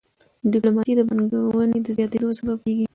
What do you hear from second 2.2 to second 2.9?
سبب کېږي.